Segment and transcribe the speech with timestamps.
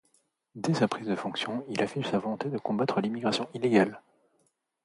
[0.55, 4.01] Dès sa prise de fonction, il affiche sa volonté de combattre l'immigration illégale.